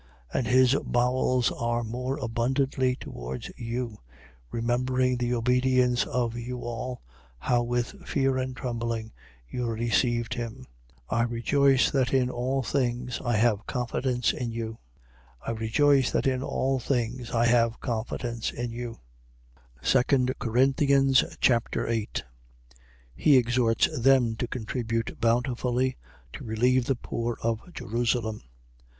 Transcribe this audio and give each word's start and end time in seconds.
And 0.33 0.47
his 0.47 0.73
bowels 0.83 1.51
are 1.51 1.83
more 1.83 2.17
abundantly 2.17 2.95
towards 2.95 3.51
you: 3.55 3.99
remembering 4.49 5.15
the 5.17 5.35
obedience 5.35 6.07
of 6.07 6.35
you 6.35 6.61
all, 6.61 7.03
how 7.37 7.61
with 7.61 8.07
fear 8.07 8.35
and 8.35 8.57
trembling 8.57 9.11
you 9.47 9.67
received 9.67 10.33
him. 10.33 10.65
7:16. 11.11 11.17
I 11.19 11.21
rejoice 11.21 11.91
that 11.91 12.15
in 12.15 12.31
all 12.31 12.63
things 12.63 13.21
I 13.23 13.35
have 13.35 13.67
confidence 13.67 14.33
in 14.33 14.49
you. 14.71 14.79
2 19.83 20.25
Corinthians 20.39 21.23
Chapter 21.39 21.87
8 21.87 22.23
He 23.15 23.37
exhorts 23.37 23.99
them 24.01 24.35
to 24.37 24.47
contribute 24.47 25.21
bountifully 25.21 25.97
to 26.33 26.43
relieve 26.43 26.85
the 26.87 26.95
poor 26.95 27.37
of 27.43 27.61
Jerusalem. 27.75 28.41